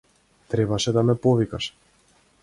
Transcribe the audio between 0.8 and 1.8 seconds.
да ме повикаш.